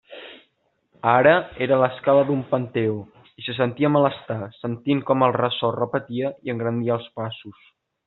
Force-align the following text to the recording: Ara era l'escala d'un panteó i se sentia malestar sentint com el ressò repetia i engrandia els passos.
Ara 1.11 1.33
era 1.65 1.77
l'escala 1.83 2.23
d'un 2.29 2.41
panteó 2.55 2.97
i 3.43 3.47
se 3.49 3.57
sentia 3.59 3.93
malestar 3.99 4.41
sentint 4.65 5.07
com 5.11 5.29
el 5.29 5.39
ressò 5.41 5.75
repetia 5.81 6.37
i 6.49 6.57
engrandia 6.57 7.01
els 7.01 7.11
passos. 7.23 7.67